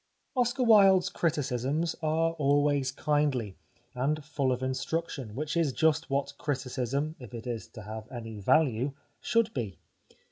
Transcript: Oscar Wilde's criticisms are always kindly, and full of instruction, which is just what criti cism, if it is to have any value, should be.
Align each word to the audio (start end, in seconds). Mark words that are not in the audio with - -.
Oscar 0.35 0.63
Wilde's 0.63 1.09
criticisms 1.09 1.95
are 2.01 2.31
always 2.39 2.91
kindly, 2.91 3.55
and 3.93 4.25
full 4.25 4.51
of 4.51 4.63
instruction, 4.63 5.35
which 5.35 5.55
is 5.55 5.71
just 5.73 6.09
what 6.09 6.33
criti 6.39 6.69
cism, 6.73 7.13
if 7.19 7.35
it 7.35 7.45
is 7.45 7.67
to 7.67 7.83
have 7.83 8.11
any 8.11 8.39
value, 8.39 8.93
should 9.19 9.53
be. 9.53 9.77